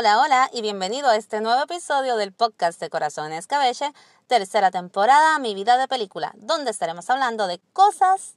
[0.00, 3.92] Hola, hola y bienvenido a este nuevo episodio del podcast de Corazones Cabeche,
[4.28, 8.36] tercera temporada, Mi vida de película, donde estaremos hablando de cosas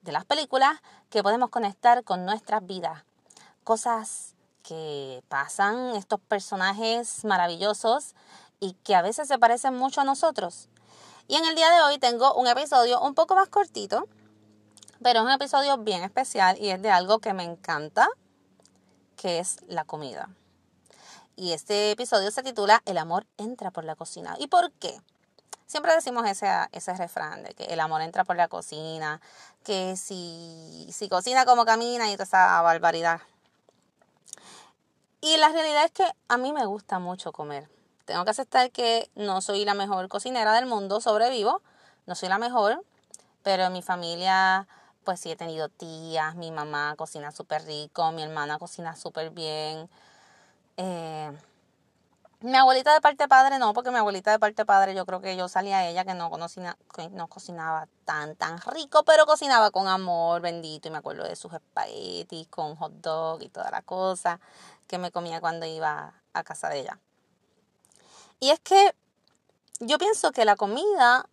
[0.00, 3.04] de las películas que podemos conectar con nuestras vidas.
[3.62, 8.14] Cosas que pasan estos personajes maravillosos
[8.58, 10.70] y que a veces se parecen mucho a nosotros.
[11.28, 14.08] Y en el día de hoy tengo un episodio un poco más cortito,
[15.02, 18.08] pero es un episodio bien especial y es de algo que me encanta,
[19.14, 20.30] que es la comida.
[21.42, 24.36] Y este episodio se titula El amor entra por la cocina.
[24.38, 24.96] ¿Y por qué?
[25.66, 29.20] Siempre decimos ese, ese refrán de que el amor entra por la cocina,
[29.64, 33.22] que si, si cocina como camina y toda esa barbaridad.
[35.20, 37.68] Y la realidad es que a mí me gusta mucho comer.
[38.04, 41.60] Tengo que aceptar que no soy la mejor cocinera del mundo, sobrevivo,
[42.06, 42.84] no soy la mejor,
[43.42, 44.68] pero en mi familia
[45.02, 49.90] pues sí he tenido tías, mi mamá cocina súper rico, mi hermana cocina súper bien.
[50.76, 51.30] Eh,
[52.42, 55.36] mi abuelita de parte padre no, porque mi abuelita de parte padre yo creo que
[55.36, 59.70] yo salía a ella que no, cocina, que no cocinaba tan, tan rico, pero cocinaba
[59.70, 63.82] con amor, bendito, y me acuerdo de sus espaguetis con hot dog y toda la
[63.82, 64.40] cosa
[64.88, 66.98] que me comía cuando iba a casa de ella.
[68.40, 68.92] Y es que
[69.78, 71.28] yo pienso que la comida,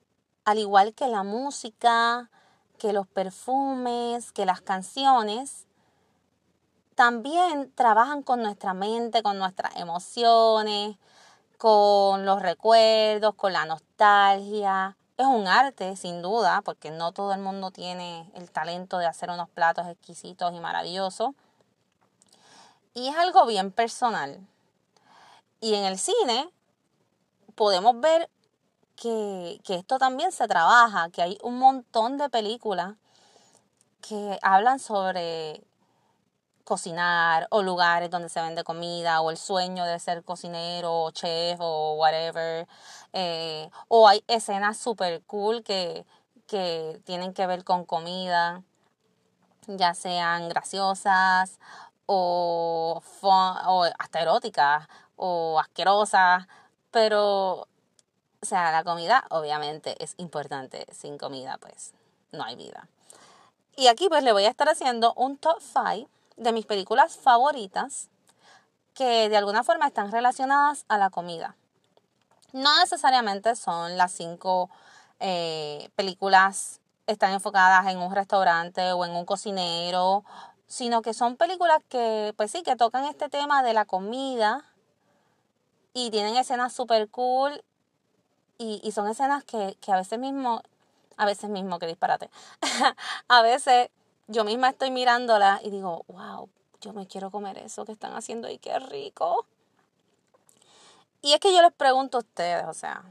[0.46, 2.30] al igual que la música,
[2.78, 5.66] que los perfumes, que las canciones,
[7.00, 10.98] también trabajan con nuestra mente, con nuestras emociones,
[11.58, 14.98] con los recuerdos, con la nostalgia.
[15.16, 19.30] Es un arte, sin duda, porque no todo el mundo tiene el talento de hacer
[19.30, 21.30] unos platos exquisitos y maravillosos.
[22.94, 24.38] Y es algo bien personal.
[25.62, 26.50] Y en el cine
[27.56, 28.30] podemos ver
[28.98, 32.98] que, que esto también se trabaja, que hay un montón de películas
[34.02, 35.64] que hablan sobre
[36.70, 41.58] cocinar o lugares donde se vende comida o el sueño de ser cocinero o chef
[41.60, 42.68] o whatever.
[43.12, 46.06] Eh, o hay escenas super cool que,
[46.46, 48.62] que tienen que ver con comida,
[49.66, 51.58] ya sean graciosas
[52.06, 56.46] o, o hasta eróticas o asquerosas,
[56.92, 57.68] pero,
[58.42, 60.86] o sea, la comida obviamente es importante.
[60.94, 61.94] Sin comida, pues,
[62.32, 62.88] no hay vida.
[63.76, 68.10] Y aquí pues le voy a estar haciendo un top 5 de mis películas favoritas
[68.94, 71.56] que de alguna forma están relacionadas a la comida.
[72.52, 74.70] No necesariamente son las cinco
[75.20, 80.24] eh, películas están enfocadas en un restaurante o en un cocinero,
[80.68, 84.64] sino que son películas que, pues sí, que tocan este tema de la comida
[85.94, 87.64] y tienen escenas super cool
[88.58, 90.62] y, y, son escenas que, que a veces mismo,
[91.18, 92.30] a veces mismo, que disparate,
[93.28, 93.90] a veces
[94.30, 96.48] yo misma estoy mirándola y digo, wow,
[96.82, 99.46] yo me quiero comer eso que están haciendo ahí, qué rico.
[101.22, 103.04] Y es que yo les pregunto a ustedes, o sea,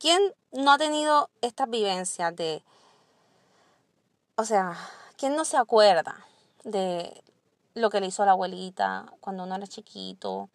[0.00, 2.64] ¿quién no ha tenido estas vivencias de,
[4.34, 4.76] o sea,
[5.16, 6.26] quién no se acuerda
[6.64, 7.22] de
[7.74, 10.50] lo que le hizo la abuelita cuando uno era chiquito?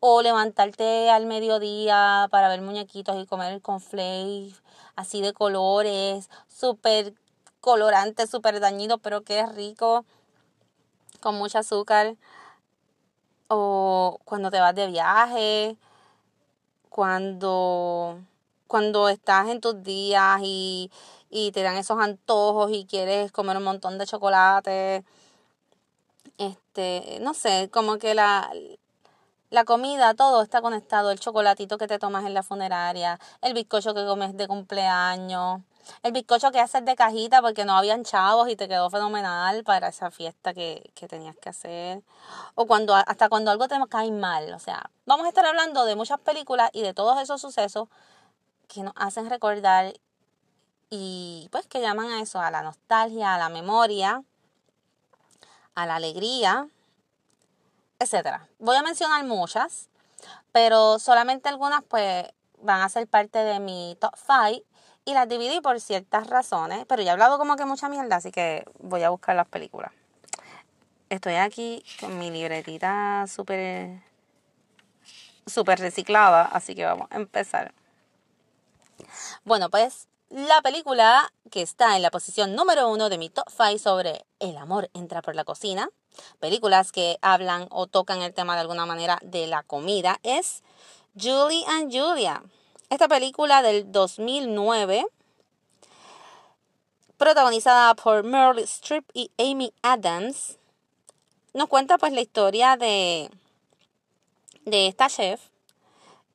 [0.00, 4.54] O levantarte al mediodía para ver muñequitos y comer con flakes
[4.96, 7.14] así de colores, súper
[7.62, 10.04] colorante súper dañino, pero que es rico,
[11.20, 12.16] con mucho azúcar.
[13.48, 15.76] O cuando te vas de viaje,
[16.90, 18.18] cuando,
[18.66, 20.90] cuando estás en tus días y,
[21.30, 25.04] y te dan esos antojos y quieres comer un montón de chocolate.
[26.38, 28.50] Este, no sé, como que la,
[29.50, 31.12] la comida, todo está conectado.
[31.12, 35.60] El chocolatito que te tomas en la funeraria, el bizcocho que comes de cumpleaños,
[36.02, 39.88] el bizcocho que haces de cajita porque no habían chavos y te quedó fenomenal para
[39.88, 42.02] esa fiesta que, que tenías que hacer.
[42.54, 44.52] O cuando, hasta cuando algo te cae mal.
[44.54, 47.88] O sea, vamos a estar hablando de muchas películas y de todos esos sucesos
[48.68, 49.94] que nos hacen recordar
[50.90, 54.22] y pues que llaman a eso, a la nostalgia, a la memoria,
[55.74, 56.68] a la alegría,
[57.98, 58.48] etcétera.
[58.58, 59.88] Voy a mencionar muchas,
[60.52, 62.26] pero solamente algunas pues
[62.58, 64.71] van a ser parte de mi top 5
[65.04, 68.30] y las dividí por ciertas razones, pero ya he hablado como que mucha mierda, así
[68.30, 69.92] que voy a buscar las películas.
[71.08, 74.00] Estoy aquí con mi libretita súper
[75.46, 77.72] súper reciclada, así que vamos a empezar.
[79.44, 83.78] Bueno, pues la película que está en la posición número uno de mi top 5
[83.78, 85.90] sobre el amor entra por la cocina,
[86.40, 90.62] películas que hablan o tocan el tema de alguna manera de la comida, es
[91.20, 92.42] Julie and Julia.
[92.92, 95.06] Esta película del 2009,
[97.16, 100.58] protagonizada por Meryl Streep y Amy Adams,
[101.54, 103.30] nos cuenta pues la historia de,
[104.66, 105.40] de esta chef,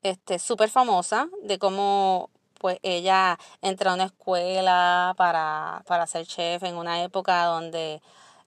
[0.02, 2.28] este, súper famosa, de cómo
[2.58, 8.02] pues ella entró a una escuela para, para ser chef en una época donde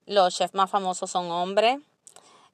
[0.05, 1.79] los chefs más famosos son hombres.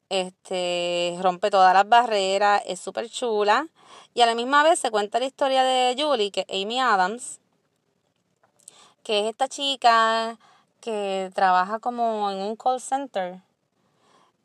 [0.09, 3.67] Este, rompe todas las barreras, es súper chula.
[4.13, 7.39] Y a la misma vez se cuenta la historia de Julie, que es Amy Adams,
[9.03, 10.37] que es esta chica
[10.81, 13.41] que trabaja como en un call center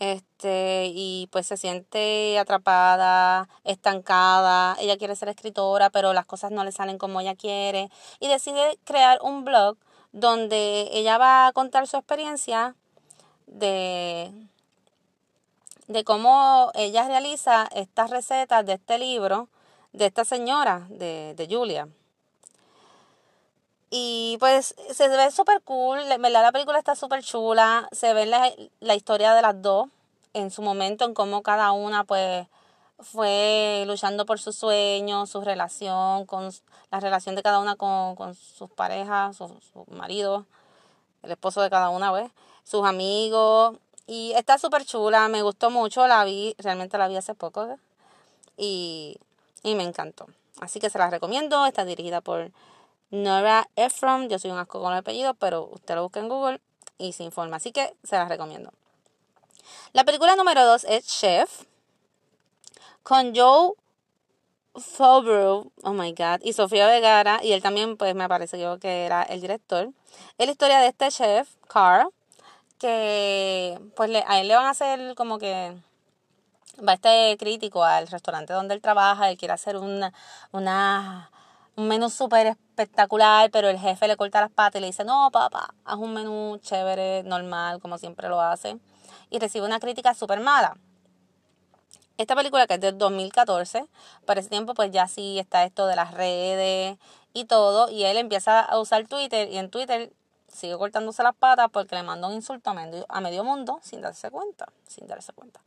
[0.02, 6.64] este, y pues se siente atrapada, estancada, ella quiere ser escritora, pero las cosas no
[6.64, 7.88] le salen como ella quiere,
[8.18, 9.76] y decide crear un blog
[10.10, 12.74] donde ella va a contar su experiencia
[13.46, 14.32] de,
[15.92, 19.48] de cómo ella realiza estas recetas de este libro
[19.92, 21.88] de esta señora, de, de Julia.
[23.90, 28.50] Y pues se ve súper cool, verdad la película está súper chula, se ve la,
[28.80, 29.88] la historia de las dos
[30.32, 32.46] en su momento, en cómo cada una pues
[32.98, 36.50] fue luchando por sus sueños, su relación, con
[36.90, 39.50] la relación de cada una con, con sus parejas, sus,
[39.88, 40.44] maridos,
[41.22, 42.30] el esposo de cada una, pues,
[42.64, 43.76] sus amigos.
[44.06, 47.78] Y está súper chula, me gustó mucho, la vi, realmente la vi hace poco
[48.56, 49.18] y,
[49.62, 50.26] y me encantó.
[50.60, 52.50] Así que se la recomiendo, está dirigida por
[53.10, 56.60] Nora Ephron, yo soy un asco con el apellido, pero usted lo busca en Google
[56.98, 58.72] y se informa, así que se las recomiendo.
[59.92, 61.64] La película número 2 es Chef,
[63.02, 63.74] con Joe
[64.76, 69.22] Favreau, oh my god, y Sofía Vergara, y él también, pues me parece que era
[69.24, 69.90] el director.
[70.38, 72.08] Es la historia de este chef, Carl,
[72.82, 75.72] que pues a él le van a hacer como que
[76.86, 80.12] va este crítico al restaurante donde él trabaja, él quiere hacer una,
[80.50, 81.30] una
[81.76, 85.30] un menú súper espectacular, pero el jefe le corta las patas y le dice, no,
[85.30, 88.78] papá, haz un menú chévere, normal, como siempre lo hace.
[89.30, 90.76] Y recibe una crítica súper mala.
[92.18, 93.86] Esta película que es del 2014,
[94.26, 96.98] para ese tiempo pues ya sí está esto de las redes
[97.32, 100.12] y todo, y él empieza a usar Twitter y en Twitter
[100.52, 104.00] sigue cortándose las patas porque le manda un insulto a medio, a medio mundo sin
[104.00, 105.60] darse cuenta, sin darse cuenta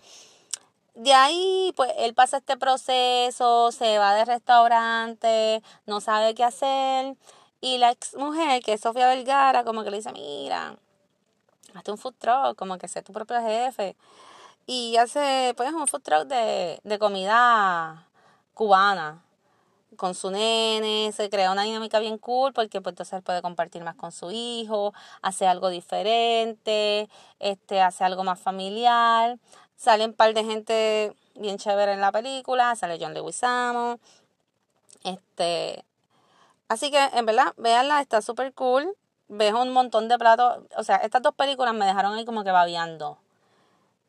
[0.96, 7.16] de ahí, pues él pasa este proceso, se va de restaurante, no sabe qué hacer.
[7.62, 10.78] Y la ex mujer, que es Sofía Vergara, como que le dice, mira,
[11.74, 13.96] hazte un food truck, como que sé tu propio jefe.
[14.68, 18.08] Y hace, pues, un food truck de, de comida
[18.54, 19.25] cubana
[19.96, 23.84] con su nene, se crea una dinámica bien cool porque pues entonces él puede compartir
[23.84, 27.10] más con su hijo, hace algo diferente,
[27.40, 29.38] este, hace algo más familiar.
[29.76, 34.00] Salen un par de gente bien chévere en la película, sale John Leguizamo.
[35.04, 35.84] Este,
[36.68, 38.96] así que en verdad, véanla, está súper cool.
[39.28, 42.52] Ves un montón de platos, o sea, estas dos películas me dejaron ahí como que
[42.52, 43.18] babeando.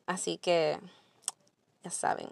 [0.05, 0.79] Así que
[1.83, 2.29] ya saben.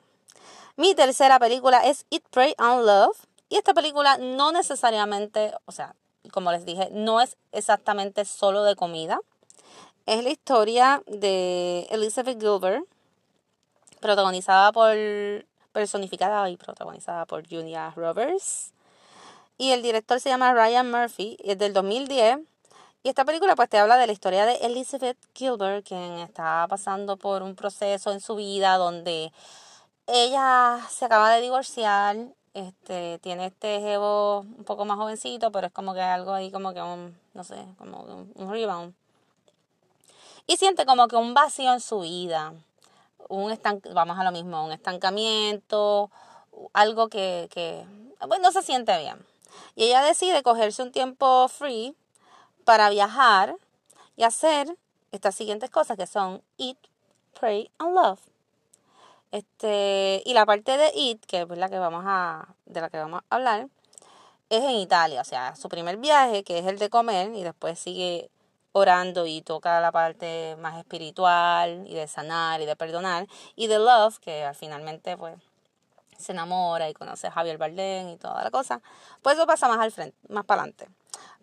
[0.77, 3.17] Mi tercera película es Eat, Pray and Love.
[3.49, 5.95] Y esta película no necesariamente, o sea,
[6.31, 9.19] como les dije, no es exactamente solo de comida.
[10.05, 12.85] Es la historia de Elizabeth Gilbert,
[13.99, 14.95] protagonizada por,
[15.71, 18.71] personificada y protagonizada por Julia Roberts.
[19.57, 22.39] Y el director se llama Ryan Murphy, es del 2010.
[23.03, 27.17] Y esta película pues te habla de la historia de Elizabeth Gilbert, quien está pasando
[27.17, 29.31] por un proceso en su vida donde
[30.07, 32.15] ella se acaba de divorciar,
[32.55, 36.73] este, tiene este jevo un poco más jovencito, pero es como que algo ahí como
[36.73, 38.95] que un, no sé, como un, un rebound.
[40.47, 42.53] Y siente como que un vacío en su vida
[43.29, 43.57] un
[43.93, 46.11] vamos a lo mismo, un estancamiento,
[46.73, 47.85] algo que, que
[48.27, 49.25] pues, no se siente bien.
[49.75, 51.95] Y ella decide cogerse un tiempo free
[52.63, 53.55] para viajar
[54.15, 54.77] y hacer
[55.11, 56.77] estas siguientes cosas que son eat,
[57.39, 58.19] pray and love.
[59.31, 62.97] Este, y la parte de eat, que es la que vamos a, de la que
[62.97, 63.67] vamos a hablar,
[64.49, 67.79] es en Italia, o sea, su primer viaje, que es el de comer, y después
[67.79, 68.29] sigue
[68.75, 73.79] orando y toca la parte más espiritual y de sanar y de perdonar y de
[73.79, 75.37] love que al finalmente pues
[76.17, 78.81] se enamora y conoce a Javier Bardem y toda la cosa,
[79.21, 80.89] pues eso pasa más al frente, más para adelante.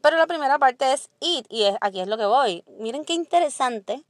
[0.02, 2.64] Pero la primera parte es it y es, aquí es lo que voy.
[2.78, 4.04] Miren qué interesante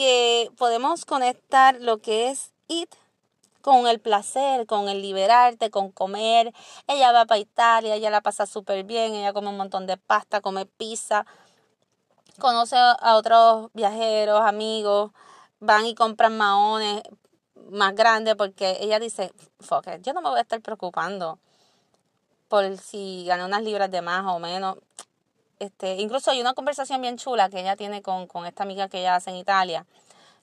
[0.00, 2.88] que podemos conectar lo que es it
[3.60, 6.54] con el placer, con el liberarte, con comer.
[6.86, 10.40] Ella va para Italia, ella la pasa súper bien, ella come un montón de pasta,
[10.40, 11.26] come pizza,
[12.38, 15.10] conoce a otros viajeros, amigos,
[15.58, 17.02] van y compran maones
[17.70, 21.38] más grandes porque ella dice, fuck yo no me voy a estar preocupando
[22.48, 24.78] por si gané unas libras de más o menos.
[25.60, 29.16] Este, incluso hay una conversación bien chula que ella tiene con, esta amiga que ella
[29.16, 29.86] hace en Italia,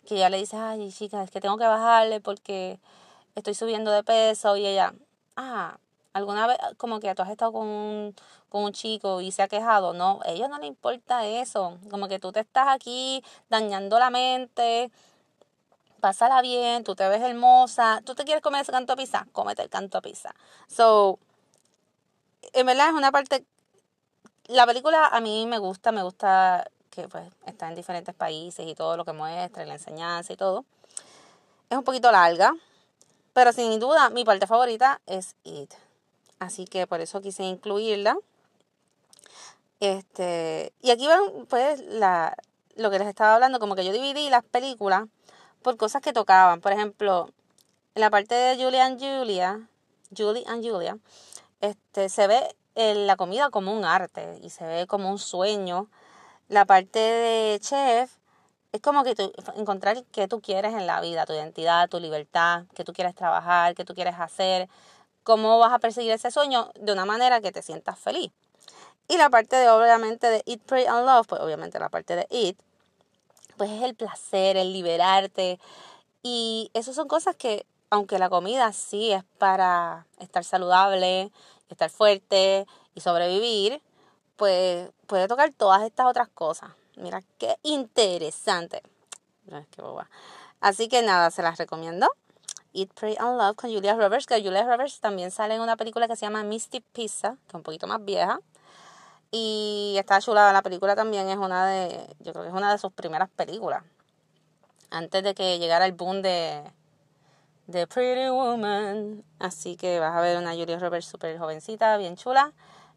[0.06, 2.80] que ella le dice, ay chica, es que tengo que bajarle porque
[3.36, 4.94] estoy subiendo de peso y ella,
[5.36, 5.78] ah,
[6.14, 8.16] alguna vez como que tú has estado con un,
[8.50, 12.08] con un chico y se ha quejado, no, a ellos no le importa eso, como
[12.08, 14.92] que tú te estás aquí dañando la mente,
[16.00, 19.64] pásala bien, tú te ves hermosa, tú te quieres comer ese canto a pizza, cómete
[19.64, 20.36] el canto a pizza.
[20.68, 21.18] So,
[22.54, 23.46] en verdad es una parte,
[24.48, 28.76] la película a mí me gusta, me gusta que pues está en diferentes países y
[28.76, 30.66] todo lo que muestra, la enseñanza y todo.
[31.70, 32.54] Es un poquito larga,
[33.34, 35.74] pero sin duda mi parte favorita es It.
[36.40, 38.18] Así que por eso quise incluirla.
[39.80, 42.36] Este, y aquí ven pues la,
[42.76, 45.04] lo que les estaba hablando, como que yo dividí las películas
[45.62, 46.62] por cosas que tocaban.
[46.62, 47.30] Por ejemplo,
[47.96, 49.68] en la parte de Julia and Julia,
[50.16, 50.98] Julie and Julia,
[51.62, 55.88] este, se ve la comida como un arte y se ve como un sueño.
[56.48, 58.12] La parte de chef
[58.72, 62.66] es como que tú, encontrar qué tú quieres en la vida, tu identidad, tu libertad,
[62.76, 64.70] qué tú quieres trabajar, qué tú quieres hacer,
[65.24, 68.32] cómo vas a perseguir ese sueño de una manera que te sientas feliz.
[69.08, 72.28] Y la parte de, obviamente, de Eat, Pray and Love, pues obviamente la parte de
[72.30, 72.58] Eat,
[73.58, 75.60] pues es el placer, el liberarte.
[76.22, 81.32] Y esas son cosas que, aunque la comida sí es para estar saludable,
[81.74, 83.82] estar fuerte y sobrevivir,
[84.36, 86.72] pues puede tocar todas estas otras cosas.
[86.96, 88.82] Mira qué interesante.
[90.60, 92.08] Así que nada, se las recomiendo.
[92.74, 96.08] Eat, Pray and Love con Julia Roberts, que Julia Roberts también sale en una película
[96.08, 98.40] que se llama Misty Pizza, que es un poquito más vieja.
[99.32, 102.78] Y está chulada la película también, es una de, yo creo que es una de
[102.78, 103.84] sus primeras películas.
[104.90, 106.64] Antes de que llegara el boom de,
[107.68, 109.24] de Pretty Woman.
[109.40, 112.54] Así que vas a ver una Julia Roberts súper jovencita, bien chula.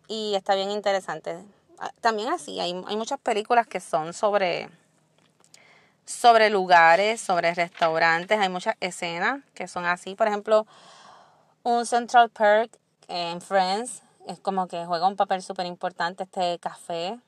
[0.08, 1.44] Y está bien interesante.
[1.78, 4.68] Ah, también así, hay, muchas películas que son sobre,
[6.04, 10.14] sobre lugares, sobre restaurantes, hay muchas escenas que son así.
[10.14, 10.66] Por ejemplo,
[11.62, 12.70] un Central Perk
[13.08, 17.18] en Friends es como que juega un papel súper importante este café.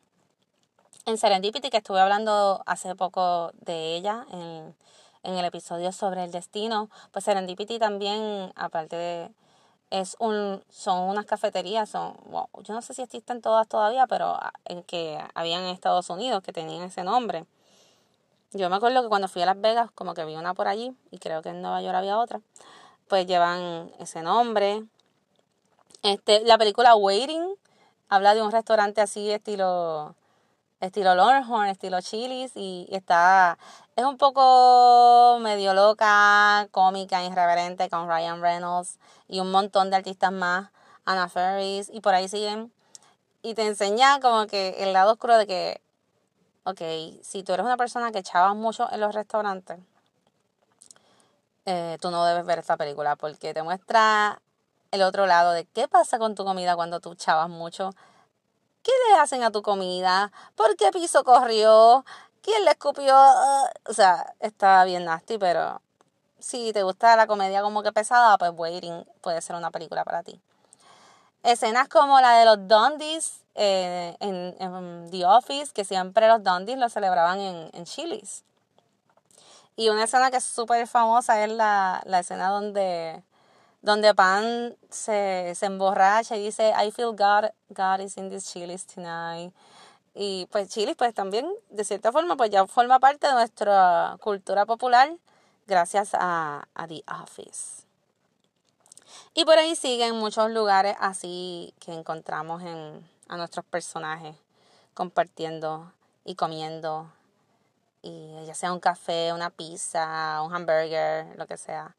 [1.07, 4.75] En Serendipity, que estuve hablando hace poco de ella en,
[5.23, 9.31] en el episodio sobre el destino, pues Serendipity también, aparte de
[9.93, 12.15] es un, son unas cafeterías, son,
[12.63, 16.51] yo no sé si existen todas todavía, pero en que habían en Estados Unidos que
[16.51, 17.45] tenían ese nombre.
[18.53, 20.97] Yo me acuerdo que cuando fui a Las Vegas, como que vi una por allí,
[21.11, 22.41] y creo que en Nueva York había otra,
[23.07, 24.83] pues llevan ese nombre.
[26.03, 27.55] Este, la película Waiting
[28.09, 30.15] habla de un restaurante así estilo
[30.83, 33.57] estilo Longhorn, estilo Chili's y está
[33.95, 38.99] es un poco medio loca, cómica, irreverente con Ryan Reynolds
[39.29, 40.71] y un montón de artistas más,
[41.05, 42.73] Anna Ferris y por ahí siguen.
[43.43, 45.81] Y te enseña como que el lado oscuro de que
[46.65, 46.81] ok,
[47.23, 49.79] si tú eres una persona que echabas mucho en los restaurantes
[51.65, 54.43] eh, tú no debes ver esta película porque te muestra
[54.91, 57.91] el otro lado de qué pasa con tu comida cuando tú echabas mucho
[58.83, 60.33] ¿Qué le hacen a tu comida?
[60.57, 62.05] ¿Por qué piso corrió?
[62.43, 63.15] ¿Quién le escupió?
[63.15, 65.81] Ah, o sea, está bien nasty, pero
[66.41, 70.23] si te gusta la comedia como que pesada, pues Waiting puede ser una película para
[70.23, 70.41] ti.
[71.45, 76.89] Escenas como la de los Dundies eh, en, The Office, que siempre los Dundies lo
[76.89, 78.45] celebraban en, en Chili's.
[79.77, 83.23] Y una escena que es súper famosa es la, la escena donde
[83.83, 88.87] donde Pan se, se emborracha y dice, I feel God, God is in this Chili's
[88.87, 89.53] tonight.
[90.15, 94.67] Y pues Chile pues también, de cierta forma, pues ya forma parte de nuestra cultura
[94.67, 95.13] popular
[95.67, 97.83] gracias a, a The Office.
[99.35, 104.37] Y por ahí siguen muchos lugares así que encontramos en, a nuestros personajes
[104.95, 105.91] compartiendo
[106.25, 107.11] y comiendo.
[108.03, 111.95] Y ya sea un café, una pizza, un hamburger, lo que sea.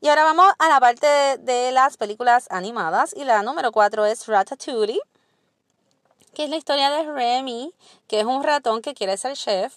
[0.00, 3.14] Y ahora vamos a la parte de, las películas animadas.
[3.16, 5.00] Y la número 4 es Ratatouille,
[6.34, 7.72] que es la historia de Remy,
[8.06, 9.74] que es un ratón que quiere ser chef.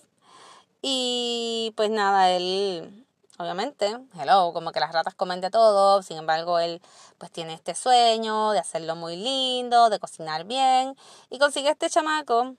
[0.81, 3.05] Y pues nada, él,
[3.37, 6.01] obviamente, hello, como que las ratas comen de todo.
[6.03, 6.81] Sin embargo, él
[7.17, 10.95] pues tiene este sueño de hacerlo muy lindo, de cocinar bien.
[11.29, 12.55] Y consigue este chamaco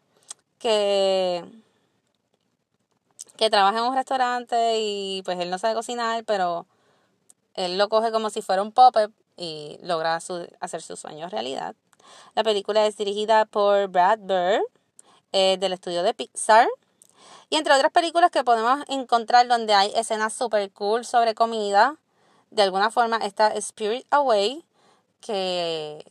[0.59, 1.45] que
[3.39, 6.67] que trabaja en un restaurante y pues él no sabe cocinar, pero
[7.59, 11.75] él lo coge como si fuera un puppet y logra hacer sus sueños realidad.
[12.35, 14.63] La película es dirigida por Brad Bird
[15.33, 16.69] eh, del estudio de Pixar.
[17.51, 21.97] Y entre otras películas que podemos encontrar donde hay escenas super cool sobre comida,
[22.51, 24.65] de alguna forma está Spirit Away,
[25.21, 26.05] que,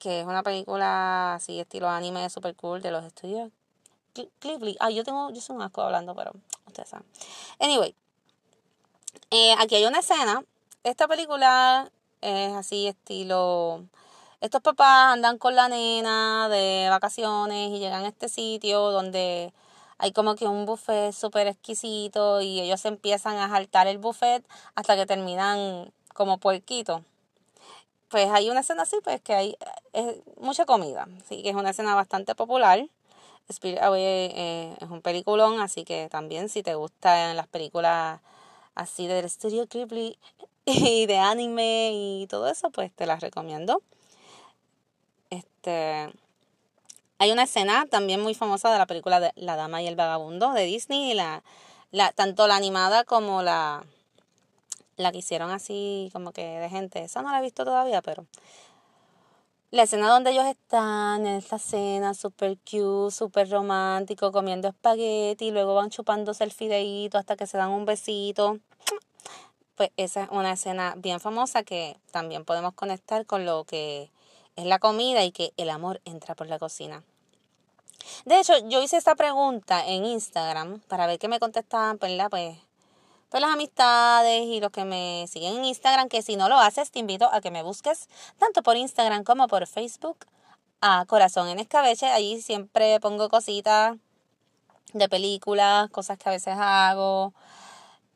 [0.00, 3.52] que es una película así estilo anime super cool de los estudios
[4.40, 4.76] Ghibli.
[4.80, 6.32] Ah, yo tengo, yo soy un asco hablando, pero
[6.66, 7.06] ustedes saben.
[7.60, 7.94] Anyway,
[9.30, 10.42] eh, aquí hay una escena
[10.90, 11.90] esta película
[12.20, 13.84] es así estilo...
[14.42, 19.52] Estos papás andan con la nena de vacaciones y llegan a este sitio donde
[19.96, 24.94] hay como que un buffet súper exquisito y ellos empiezan a saltar el buffet hasta
[24.94, 27.02] que terminan como puerquito.
[28.08, 29.56] Pues hay una escena así, pues que hay
[29.94, 32.86] es mucha comida, así que es una escena bastante popular.
[33.48, 38.20] Spirit Away eh, es un peliculón, así que también si te gustan las películas
[38.74, 40.18] así del estudio Ghibli
[40.84, 43.82] y de anime y todo eso, pues te las recomiendo.
[45.30, 46.10] Este
[47.18, 50.52] hay una escena también muy famosa de la película de La Dama y el Vagabundo
[50.52, 51.42] de Disney, la,
[51.90, 53.84] la, tanto la animada como la,
[54.96, 57.02] la que hicieron así como que de gente.
[57.02, 58.26] Esa no la he visto todavía, pero
[59.70, 65.50] la escena donde ellos están en esta cena super cute, super romántico, comiendo espagueti y
[65.52, 68.58] luego van chupándose el fideíto hasta que se dan un besito.
[69.76, 74.10] Pues esa es una escena bien famosa que también podemos conectar con lo que
[74.56, 77.02] es la comida y que el amor entra por la cocina.
[78.24, 82.30] De hecho, yo hice esta pregunta en Instagram para ver qué me contestaban, ¿verdad?
[82.30, 82.56] Pues,
[83.28, 86.90] pues las amistades y los que me siguen en Instagram, que si no lo haces,
[86.90, 90.18] te invito a que me busques tanto por Instagram como por Facebook
[90.80, 92.06] a Corazón en Escabeche.
[92.06, 93.96] Allí siempre pongo cositas
[94.92, 97.34] de películas, cosas que a veces hago.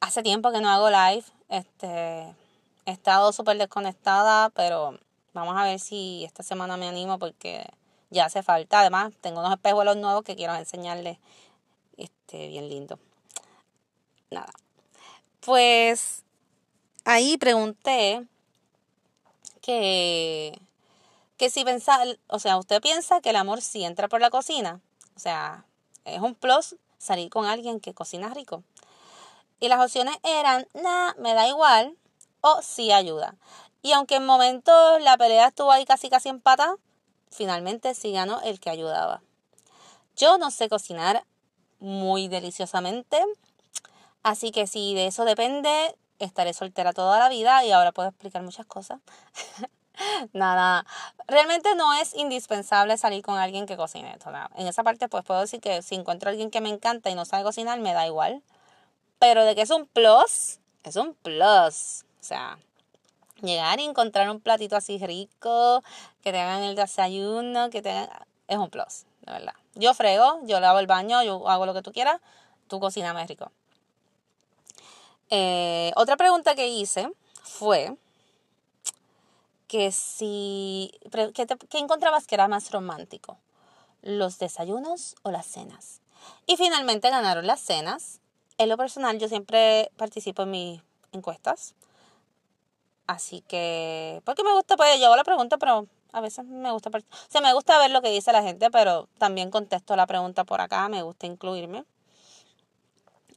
[0.00, 1.24] Hace tiempo que no hago live.
[1.48, 2.34] Este,
[2.86, 4.98] he estado súper desconectada, pero
[5.32, 7.64] Vamos a ver si esta semana me animo porque
[8.10, 8.80] ya hace falta.
[8.80, 11.18] Además, tengo unos espejuelos nuevos que quiero enseñarles.
[11.96, 12.98] Este, bien lindo.
[14.30, 14.52] Nada.
[15.40, 16.24] Pues
[17.04, 18.26] ahí pregunté
[19.62, 20.58] que,
[21.36, 24.80] que si pensaba, o sea, usted piensa que el amor sí entra por la cocina.
[25.14, 25.64] O sea,
[26.04, 28.64] es un plus salir con alguien que cocina rico.
[29.60, 31.96] Y las opciones eran, nada, me da igual,
[32.40, 33.36] o sí ayuda.
[33.82, 36.76] Y aunque en momentos la pelea estuvo ahí casi casi empata,
[37.30, 39.22] finalmente sí ganó el que ayudaba.
[40.16, 41.24] Yo no sé cocinar
[41.78, 43.22] muy deliciosamente,
[44.22, 48.42] así que si de eso depende, estaré soltera toda la vida y ahora puedo explicar
[48.42, 49.00] muchas cosas.
[50.32, 50.86] Nada,
[51.26, 54.18] realmente no es indispensable salir con alguien que cocine.
[54.56, 57.14] En esa parte pues puedo decir que si encuentro a alguien que me encanta y
[57.14, 58.42] no sabe cocinar, me da igual.
[59.20, 62.04] Pero de que es un plus, es un plus.
[62.20, 62.58] O sea,
[63.40, 65.82] llegar y encontrar un platito así rico,
[66.22, 68.08] que te hagan el desayuno, que te
[68.48, 69.54] es un plus, de verdad.
[69.76, 72.20] Yo frego, yo lavo el baño, yo hago lo que tú quieras,
[72.66, 73.52] tú cocinas rico.
[75.30, 77.08] Eh, otra pregunta que hice
[77.44, 77.96] fue
[79.68, 80.92] que si,
[81.34, 83.38] ¿qué encontrabas que era más romántico?
[84.02, 86.00] ¿Los desayunos o las cenas?
[86.46, 88.18] Y finalmente ganaron las cenas.
[88.60, 91.74] En lo personal, yo siempre participo en mis encuestas.
[93.06, 97.30] Así que, porque me gusta, pues llevo la pregunta, pero a veces me gusta, o
[97.30, 100.60] sea, me gusta ver lo que dice la gente, pero también contesto la pregunta por
[100.60, 101.86] acá, me gusta incluirme.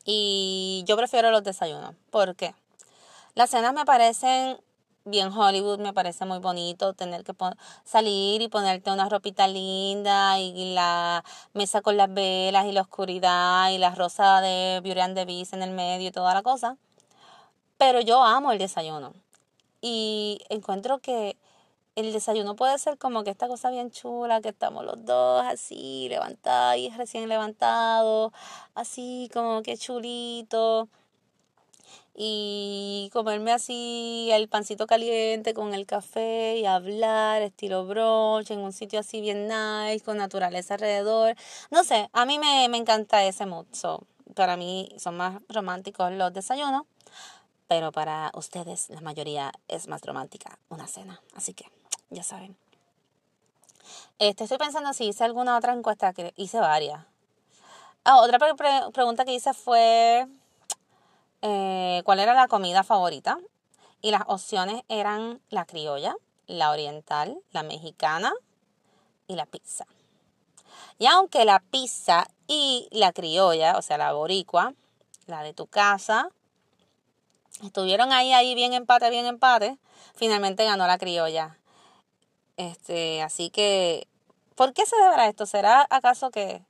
[0.04, 1.96] Y yo prefiero los desayunos.
[2.12, 2.54] ¿Por qué?
[3.34, 4.58] Las cenas me parecen
[5.06, 7.34] bien Hollywood, me parece muy bonito tener que
[7.84, 13.70] salir y ponerte una ropita linda y la mesa con las velas y la oscuridad
[13.72, 16.78] y la rosa de Beauty and en el medio y toda la cosa.
[17.78, 19.13] Pero yo amo el desayuno.
[19.82, 21.38] Y encuentro que
[21.96, 26.08] el desayuno puede ser como que esta cosa bien chula, que estamos los dos así,
[26.10, 28.32] levantados recién levantados,
[28.76, 30.88] así como que chulito.
[32.15, 38.71] Y comerme así el pancito caliente con el café y hablar estilo brunch en un
[38.71, 41.36] sitio así bien nice, con naturaleza alrededor.
[41.71, 43.65] No sé, a mí me, me encanta ese mood.
[44.36, 46.84] para mí son más románticos los desayunos
[47.67, 51.19] pero para ustedes la mayoría es más romántica una cena.
[51.34, 51.65] Así que
[52.12, 52.56] ya saben.
[54.19, 57.04] Este, estoy pensando si hice alguna otra encuesta, que hice varias.
[58.04, 58.38] Ah, otra
[58.91, 60.28] pregunta que hice fue
[61.44, 63.38] eh, cuál era la comida favorita.
[64.02, 66.16] Y las opciones eran la criolla,
[66.48, 68.34] la oriental, la mexicana
[69.28, 69.86] y la pizza.
[70.98, 74.74] Y aunque la pizza y la criolla, o sea, la boricua,
[75.28, 76.30] la de tu casa,
[77.62, 79.78] Estuvieron ahí, ahí, bien empate, bien empate.
[80.16, 81.58] Finalmente ganó la criolla.
[82.58, 84.08] Este, así que,
[84.56, 85.46] ¿por qué se deberá esto?
[85.46, 86.62] ¿Será acaso que,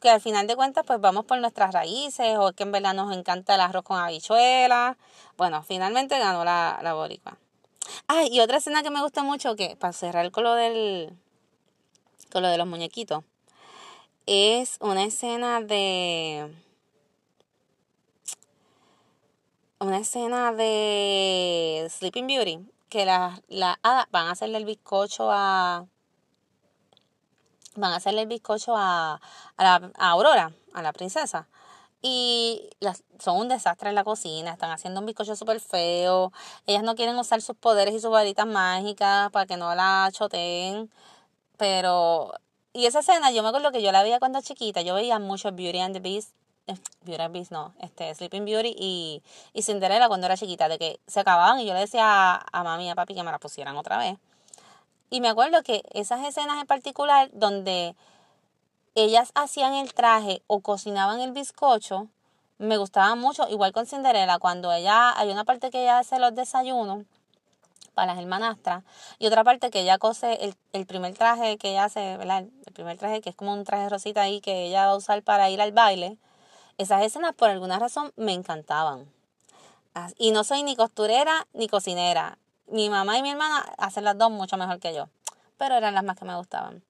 [0.00, 3.16] que al final de cuentas, pues vamos por nuestras raíces o que en verdad nos
[3.16, 4.96] encanta el arroz con habichuelas?
[5.36, 7.38] Bueno, finalmente ganó la, la boricua.
[8.08, 11.16] Ah, y otra escena que me gusta mucho, que para cerrar con lo del,
[12.32, 13.24] con lo de los muñequitos,
[14.26, 16.50] es una escena de
[19.78, 25.86] una escena de Sleeping Beauty que la, la van a hacerle el bizcocho a
[27.74, 29.20] van a hacerle el bizcocho a,
[29.56, 31.48] a, a Aurora, a la princesa.
[32.02, 36.32] Y las, son un desastre en la cocina, están haciendo un bizcocho súper feo.
[36.66, 40.90] Ellas no quieren usar sus poderes y sus varitas mágicas para que no la choteen.
[41.56, 42.34] Pero,
[42.72, 44.82] y esa escena, yo me acuerdo que yo la veía cuando chiquita.
[44.82, 46.34] Yo veía mucho Beauty and the Beast.
[46.66, 50.68] Eh, Beauty and the Beast, no, este, Sleeping Beauty y, y Cinderella cuando era chiquita,
[50.68, 53.22] de que se acababan y yo le decía a, a mami y a papi que
[53.22, 54.18] me la pusieran otra vez.
[55.14, 57.94] Y me acuerdo que esas escenas en particular donde
[58.96, 62.08] ellas hacían el traje o cocinaban el bizcocho,
[62.58, 66.34] me gustaban mucho, igual con Cinderella, cuando ella, hay una parte que ella hace los
[66.34, 67.04] desayunos
[67.94, 68.82] para las hermanastras
[69.20, 72.46] y otra parte que ella cose el, el primer traje que ella hace, ¿verdad?
[72.66, 75.22] El primer traje que es como un traje rosita ahí que ella va a usar
[75.22, 76.18] para ir al baile.
[76.76, 79.08] Esas escenas por alguna razón me encantaban.
[80.18, 82.36] Y no soy ni costurera ni cocinera.
[82.66, 85.08] Mi mamá y mi hermana hacen las dos mucho mejor que yo,
[85.58, 86.82] pero eran las más que me gustaban.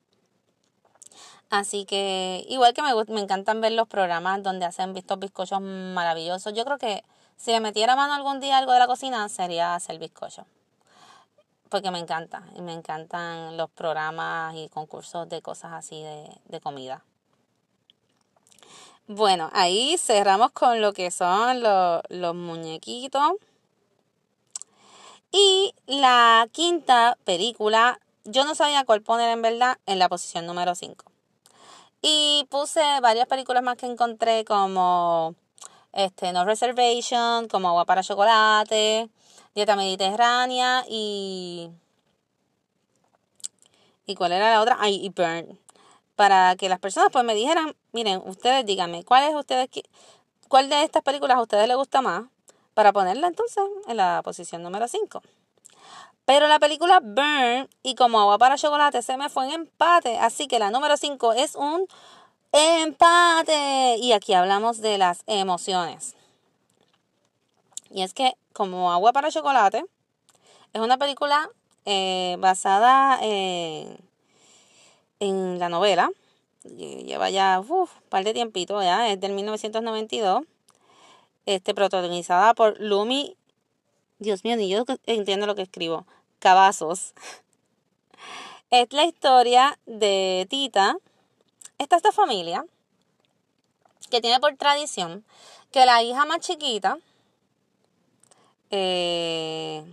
[1.50, 6.52] Así que igual que me, me encantan ver los programas donde hacen estos bizcochos maravillosos.
[6.52, 7.04] Yo creo que
[7.36, 10.46] si le metiera mano algún día algo de la cocina sería hacer bizcocho.
[11.68, 12.42] Porque me encanta.
[12.56, 17.04] Y me encantan los programas y concursos de cosas así de, de comida.
[19.06, 23.32] Bueno, ahí cerramos con lo que son los, los muñequitos.
[25.36, 30.76] Y la quinta película, yo no sabía cuál poner en verdad en la posición número
[30.76, 31.10] 5.
[32.02, 35.34] Y puse varias películas más que encontré como
[35.92, 39.10] este, No Reservation, como Agua para Chocolate,
[39.56, 41.68] Dieta Mediterránea y...
[44.06, 44.76] ¿Y cuál era la otra?
[44.78, 45.58] Ay, y Burn.
[46.14, 49.68] Para que las personas pues me dijeran, miren, ustedes díganme, ¿cuál es ustedes
[50.46, 52.22] cuál de estas películas a ustedes les gusta más?
[52.74, 55.22] Para ponerla entonces en la posición número 5.
[56.24, 60.18] Pero la película Burn y como agua para chocolate se me fue en empate.
[60.18, 61.86] Así que la número 5 es un
[62.52, 63.96] empate.
[63.98, 66.14] Y aquí hablamos de las emociones.
[67.90, 69.84] Y es que como agua para chocolate
[70.72, 71.50] es una película
[71.84, 73.98] eh, basada en,
[75.20, 76.10] en la novela.
[76.64, 80.44] Lleva ya un par de tiempito ya, es del 1992.
[81.46, 83.36] Este, protagonizada por Lumi
[84.18, 86.06] Dios mío, ni yo entiendo lo que escribo.
[86.38, 87.14] Cavazos.
[88.70, 90.96] Es la historia de Tita.
[91.78, 92.64] Esta esta familia
[94.10, 95.24] que tiene por tradición
[95.70, 96.98] que la hija más chiquita,
[98.70, 99.84] eh,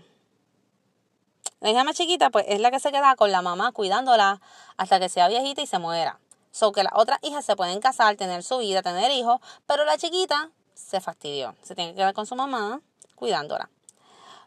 [1.59, 4.41] la hija más chiquita, pues es la que se queda con la mamá cuidándola
[4.77, 6.19] hasta que sea viejita y se muera.
[6.51, 9.97] So que las otras hijas se pueden casar, tener su vida, tener hijos, pero la
[9.97, 11.55] chiquita se fastidió.
[11.61, 12.81] Se tiene que quedar con su mamá
[13.15, 13.69] cuidándola.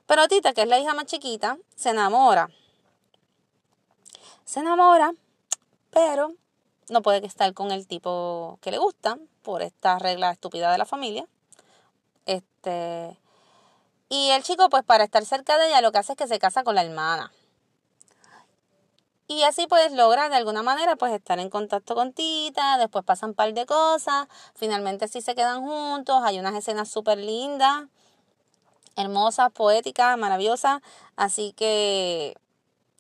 [0.06, 2.50] Pero Tita, que es la hija más chiquita, se enamora.
[4.44, 5.12] Se enamora,
[5.90, 6.34] pero
[6.88, 10.84] no puede estar con el tipo que le gusta por esta regla estúpida de la
[10.84, 11.26] familia.
[12.26, 13.18] Este,
[14.08, 16.38] y el chico, pues para estar cerca de ella, lo que hace es que se
[16.38, 17.32] casa con la hermana.
[19.26, 23.30] Y así pues logra de alguna manera pues estar en contacto con Tita, después pasan
[23.30, 27.84] un par de cosas, finalmente sí se quedan juntos, hay unas escenas súper lindas
[28.96, 30.82] hermosa, poética, maravillosa.
[31.16, 32.37] Así que,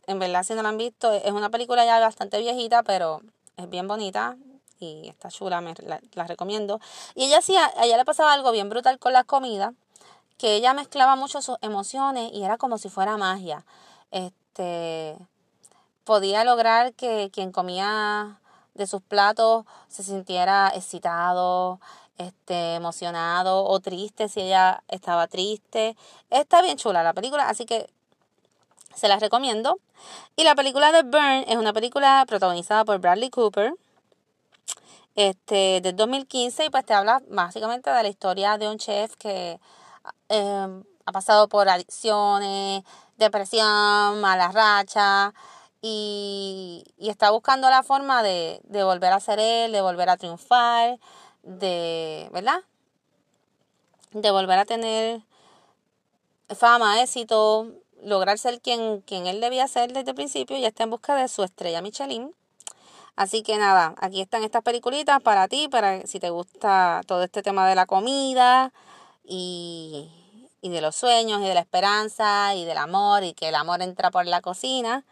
[0.06, 3.20] en verdad, si no la han visto, es una película ya bastante viejita, pero
[3.56, 4.36] es bien bonita
[4.80, 6.80] y está chula, me la, recomiendo.
[7.14, 9.72] Y ella sí, a ella le pasaba algo bien brutal con la comida,
[10.38, 13.64] que ella mezclaba mucho sus emociones y era como si fuera magia.
[14.10, 15.16] Este
[16.04, 18.40] podía lograr que quien comía
[18.74, 21.80] de sus platos se sintiera excitado,
[22.18, 25.96] este, emocionado o triste si ella estaba triste.
[26.30, 27.88] Está bien chula la película, así que
[28.94, 29.78] se las recomiendo.
[30.36, 33.74] Y la película de Burn es una película protagonizada por Bradley Cooper.
[35.16, 39.60] Este, de 2015 y pues te habla básicamente de la historia de un chef que
[40.28, 42.82] em, ha pasado por adicciones,
[43.16, 45.32] depresión, mala racha
[45.86, 50.16] y, y está buscando la forma de, de volver a ser él, de volver a
[50.16, 50.98] triunfar
[51.42, 52.62] de, ¿verdad?
[54.12, 55.20] De volver a tener
[56.56, 57.66] fama, éxito,
[58.02, 61.28] lograr ser quien, quien él debía ser desde el principio y está en busca de
[61.28, 62.34] su estrella Michelin.
[63.14, 67.42] Así que nada, aquí están estas peliculitas para ti, para si te gusta todo este
[67.42, 68.72] tema de la comida
[69.22, 70.10] y,
[70.62, 73.82] y de los sueños y de la esperanza y del amor y que el amor
[73.82, 75.04] entra por la cocina.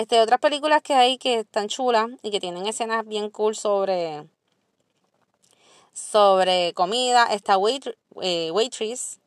[0.00, 4.26] Este, otras películas que hay que están chulas y que tienen escenas bien cool sobre
[5.92, 7.26] sobre comida.
[7.26, 7.86] Está Wait,
[8.22, 9.18] eh, Waitress.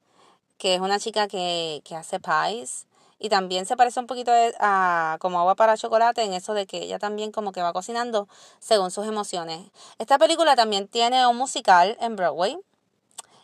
[0.58, 2.88] que es una chica que, que hace pies.
[3.20, 6.80] Y también se parece un poquito a como agua para chocolate en eso de que
[6.80, 8.28] ella también como que va cocinando
[8.60, 9.60] según sus emociones.
[10.00, 12.58] Esta película también tiene un musical en Broadway.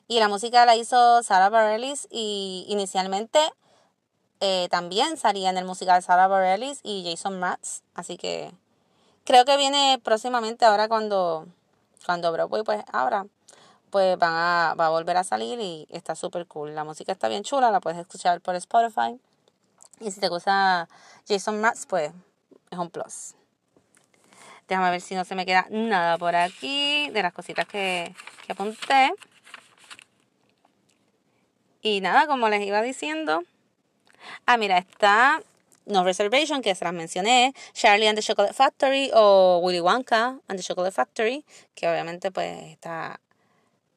[0.07, 3.39] Y la música la hizo Sarah Bareilles y inicialmente
[4.41, 7.84] eh, también salía en el musical Sarah Bareilles y Jason Mraz.
[7.93, 8.52] Así que
[9.25, 11.45] creo que viene próximamente ahora cuando,
[12.06, 13.25] cuando Broadway pues ahora
[13.89, 16.75] pues van a, va a volver a salir y está súper cool.
[16.75, 19.19] La música está bien chula, la puedes escuchar por Spotify.
[19.99, 20.88] Y si te gusta
[21.28, 22.12] Jason Mraz, pues
[22.71, 23.36] es un plus.
[24.67, 28.52] Déjame ver si no se me queda nada por aquí de las cositas que, que
[28.52, 29.12] apunté.
[31.82, 33.43] Y nada, como les iba diciendo.
[34.45, 35.41] Ah, mira, está
[35.86, 37.53] No Reservation, que se las mencioné.
[37.73, 42.63] Charlie and the Chocolate Factory o Willy Wonka and the Chocolate Factory, que obviamente pues
[42.71, 43.19] está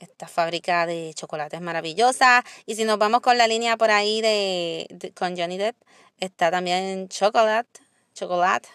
[0.02, 2.44] esta fábrica de chocolate es maravillosa.
[2.66, 5.76] Y si nos vamos con la línea por ahí de, con Johnny Depp,
[6.18, 7.80] está también Chocolate,
[8.14, 8.68] Chocolate,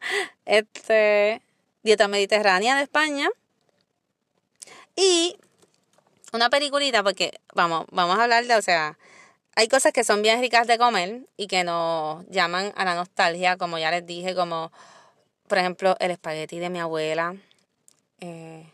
[0.46, 1.42] este,
[1.82, 3.28] Dieta Mediterránea de España.
[4.96, 5.36] Y
[6.32, 8.98] una peliculita, porque vamos, vamos a hablar de, o sea,
[9.58, 13.56] hay cosas que son bien ricas de comer y que nos llaman a la nostalgia,
[13.56, 14.70] como ya les dije, como
[15.48, 17.34] por ejemplo el espagueti de mi abuela.
[18.20, 18.70] Eh,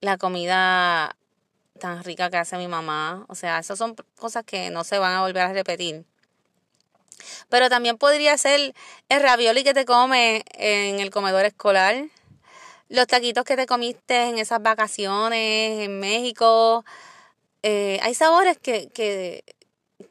[0.00, 1.16] la comida
[1.80, 3.26] tan rica que hace mi mamá.
[3.28, 6.04] O sea, esas son cosas que no se van a volver a repetir.
[7.48, 8.74] Pero también podría ser
[9.08, 12.04] el ravioli que te come en el comedor escolar.
[12.88, 16.84] Los taquitos que te comiste en esas vacaciones en México.
[17.66, 19.42] Eh, hay sabores que, que,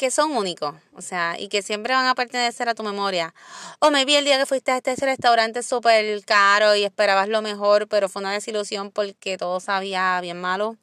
[0.04, 3.34] que son únicos, o sea, y que siempre van a pertenecer a tu memoria.
[3.80, 7.42] O me vi el día que fuiste a este restaurante súper caro y esperabas lo
[7.42, 10.76] mejor, pero fue una desilusión porque todo sabía bien malo.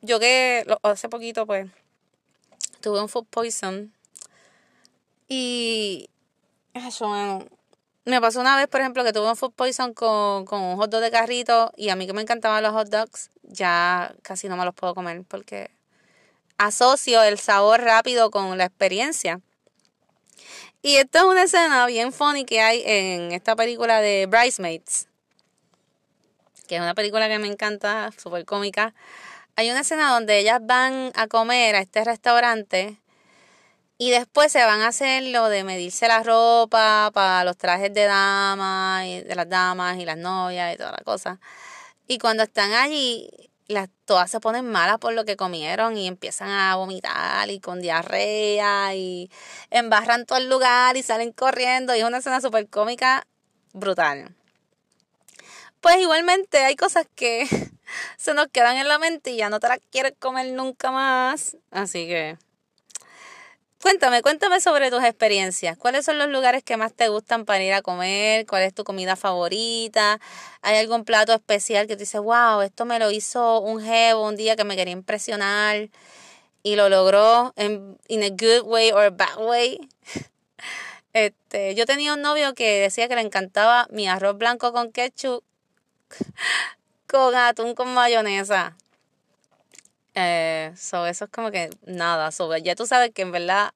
[0.00, 1.68] Yo que hace poquito, pues,
[2.80, 3.92] tuve un food poison.
[5.28, 6.08] Y
[6.72, 7.10] eso,
[8.06, 10.90] me pasó una vez, por ejemplo, que tuve un food poison con, con un hot
[10.90, 14.56] dog de carrito y a mí que me encantaban los hot dogs, ya casi no
[14.56, 15.77] me los puedo comer porque
[16.58, 19.40] asocio el sabor rápido con la experiencia.
[20.82, 25.08] Y esto es una escena bien funny que hay en esta película de Bridesmaids,
[26.68, 28.94] que es una película que me encanta, súper cómica.
[29.56, 33.00] Hay una escena donde ellas van a comer a este restaurante
[33.96, 38.04] y después se van a hacer lo de medirse la ropa para los trajes de
[38.04, 41.40] damas y de las damas y las novias y toda la cosa.
[42.06, 43.28] Y cuando están allí,
[43.68, 47.80] las todas se ponen malas por lo que comieron y empiezan a vomitar y con
[47.80, 49.30] diarrea y
[49.70, 53.26] embarran todo el lugar y salen corriendo y es una escena súper cómica
[53.74, 54.34] brutal.
[55.80, 57.46] Pues igualmente hay cosas que
[58.16, 61.56] se nos quedan en la mente y ya no te las quieres comer nunca más.
[61.70, 62.38] Así que
[63.80, 65.78] Cuéntame, cuéntame sobre tus experiencias.
[65.78, 68.44] ¿Cuáles son los lugares que más te gustan para ir a comer?
[68.44, 70.18] ¿Cuál es tu comida favorita?
[70.62, 74.34] ¿Hay algún plato especial que te dices, wow, esto me lo hizo un jevo un
[74.34, 75.90] día que me quería impresionar
[76.64, 79.78] y lo logró en in a good way or a bad way?
[81.14, 85.42] Este, yo tenía un novio que decía que le encantaba mi arroz blanco con ketchup
[87.08, 88.76] con atún con mayonesa.
[90.20, 93.70] Eh, eso es como que nada, sobre ya tú sabes que en verdad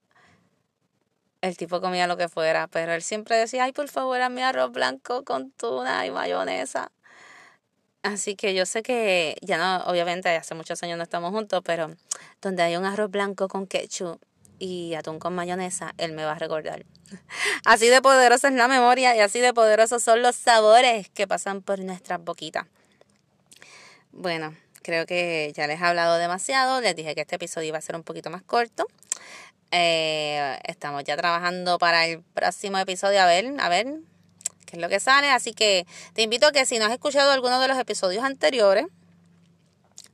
[1.41, 4.43] el tipo comía lo que fuera, pero él siempre decía, ay, por favor, a mi
[4.43, 6.91] arroz blanco con tuna y mayonesa.
[8.03, 11.95] Así que yo sé que ya no, obviamente hace muchos años no estamos juntos, pero
[12.41, 14.21] donde hay un arroz blanco con ketchup
[14.59, 16.85] y atún con mayonesa, él me va a recordar.
[17.65, 21.63] Así de poderosa es la memoria y así de poderosos son los sabores que pasan
[21.63, 22.67] por nuestras boquitas.
[24.11, 26.81] Bueno, Creo que ya les he hablado demasiado.
[26.81, 28.87] Les dije que este episodio iba a ser un poquito más corto.
[29.71, 33.87] Eh, estamos ya trabajando para el próximo episodio a ver, a ver
[34.67, 35.31] qué es lo que sale.
[35.31, 38.87] Así que te invito a que si no has escuchado alguno de los episodios anteriores,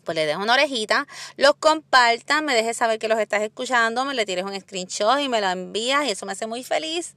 [0.05, 4.15] pues le des una orejita, los compartas, me dejes saber que los estás escuchando, me
[4.15, 7.15] le tires un screenshot y me lo envías y eso me hace muy feliz.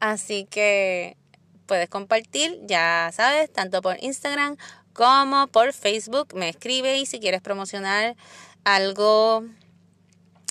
[0.00, 1.16] Así que
[1.66, 4.56] puedes compartir, ya sabes, tanto por Instagram
[4.96, 6.34] como por Facebook.
[6.34, 8.16] Me escribe y si quieres promocionar
[8.64, 9.44] algo,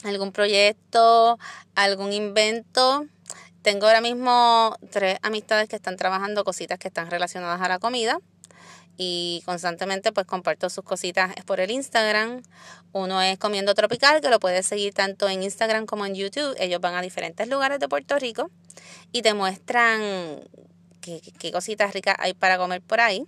[0.04, 1.40] algún proyecto,
[1.74, 3.08] algún invento.
[3.64, 8.20] Tengo ahora mismo tres amistades que están trabajando cositas que están relacionadas a la comida
[8.98, 12.44] y constantemente pues comparto sus cositas por el Instagram.
[12.92, 16.56] Uno es Comiendo Tropical, que lo puedes seguir tanto en Instagram como en YouTube.
[16.60, 18.52] Ellos van a diferentes lugares de Puerto Rico
[19.12, 20.02] y te muestran
[21.02, 23.26] qué, qué cositas ricas hay para comer por ahí.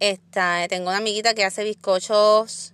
[0.00, 2.72] Esta, tengo una amiguita que hace bizcochos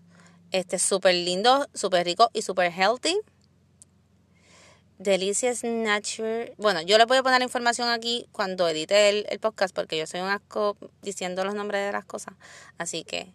[0.50, 3.18] Este súper lindo, súper rico y súper healthy.
[4.98, 6.54] Delicious Nature.
[6.58, 9.98] Bueno, yo les voy a poner la información aquí cuando edite el, el, podcast porque
[9.98, 12.34] yo soy un asco diciendo los nombres de las cosas.
[12.78, 13.32] Así que,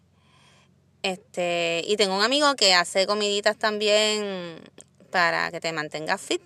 [1.02, 4.62] este, y tengo un amigo que hace comiditas también
[5.10, 6.42] para que te mantengas fit.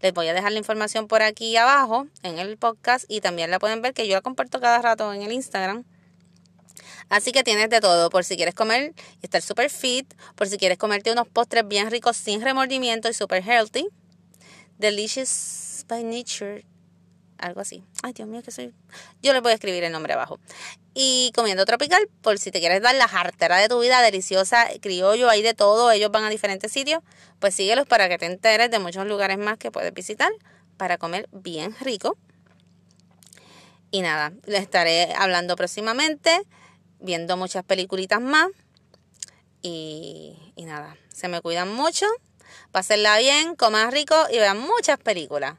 [0.00, 3.58] Les voy a dejar la información por aquí abajo en el podcast y también la
[3.58, 5.84] pueden ver que yo la comparto cada rato en el Instagram.
[7.08, 8.92] Así que tienes de todo, por si quieres comer
[9.22, 13.14] y estar super fit, por si quieres comerte unos postres bien ricos sin remordimiento y
[13.14, 13.88] super healthy
[14.78, 16.66] Delicious by Nature,
[17.38, 17.82] algo así.
[18.02, 18.74] Ay, Dios mío, que soy.
[19.22, 20.38] Yo les voy a escribir el nombre abajo.
[20.92, 25.30] Y comiendo tropical, por si te quieres dar la jartera de tu vida deliciosa, criollo,
[25.30, 27.02] hay de todo, ellos van a diferentes sitios,
[27.38, 30.30] pues síguelos para que te enteres de muchos lugares más que puedes visitar
[30.76, 32.18] para comer bien rico.
[33.90, 36.42] Y nada, les estaré hablando próximamente,
[37.00, 38.48] viendo muchas peliculitas más.
[39.62, 42.06] Y, nada, se me cuidan mucho.
[42.70, 45.56] Pásenla bien, coman rico y vean muchas películas.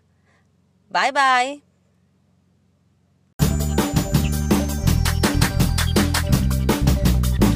[0.90, 1.67] Bye bye.